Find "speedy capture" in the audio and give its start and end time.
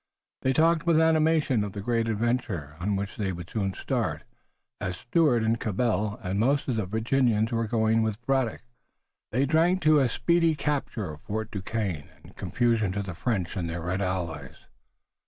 10.09-11.11